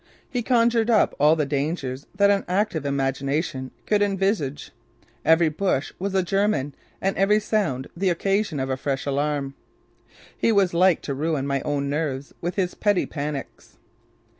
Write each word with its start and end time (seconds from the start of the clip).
He 0.27 0.41
conjured 0.41 0.89
up 0.89 1.13
all 1.19 1.35
the 1.35 1.45
dangers 1.45 2.07
that 2.15 2.31
an 2.31 2.43
active 2.47 2.87
imagination 2.87 3.69
could 3.85 4.01
envisage: 4.01 4.71
Every 5.23 5.47
bush 5.49 5.93
was 5.99 6.15
a 6.15 6.23
German 6.23 6.73
and 6.99 7.15
every 7.17 7.39
sound 7.39 7.87
the 7.95 8.09
occasion 8.09 8.59
of 8.59 8.71
a 8.71 8.77
fresh 8.77 9.05
alarm. 9.05 9.53
He 10.35 10.51
was 10.51 10.73
like 10.73 11.03
to 11.03 11.13
ruin 11.13 11.45
my 11.45 11.61
own 11.61 11.87
nerves 11.87 12.33
with 12.41 12.55
his 12.55 12.73
petty 12.73 13.05
panics. 13.05 13.77